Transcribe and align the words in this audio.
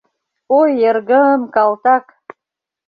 —Ой, 0.59 0.71
эргым, 0.89 1.41
калтак!.. 1.55 2.05